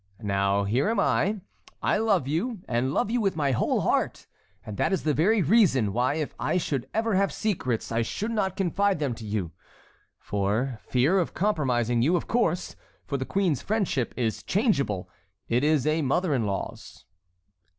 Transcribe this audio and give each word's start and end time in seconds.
Now 0.23 0.63
here 0.63 0.89
I 0.99 1.25
am. 1.25 1.43
I 1.83 1.99
love 1.99 2.27
you 2.27 2.63
and 2.67 2.91
love 2.91 3.11
you 3.11 3.21
with 3.21 3.35
my 3.35 3.51
whole 3.51 3.81
heart, 3.81 4.25
and 4.65 4.75
that 4.77 4.91
is 4.91 5.03
the 5.03 5.13
very 5.13 5.43
reason 5.43 5.93
why 5.93 6.15
if 6.15 6.29
ever 6.31 6.35
I 6.39 6.57
should 6.57 6.89
have 6.95 7.31
secrets 7.31 7.91
I 7.91 8.01
should 8.01 8.31
not 8.31 8.55
confide 8.57 8.97
them 8.97 9.13
to 9.13 9.23
you,—for 9.27 10.79
fear 10.87 11.19
of 11.19 11.35
compromising 11.35 12.01
you, 12.01 12.15
of 12.15 12.27
course,—for 12.27 13.15
the 13.15 13.25
queen's 13.27 13.61
friendship 13.61 14.15
is 14.17 14.41
changeable, 14.41 15.07
it 15.47 15.63
is 15.63 15.85
a 15.85 16.01
mother 16.01 16.33
in 16.33 16.47
law's." 16.47 17.05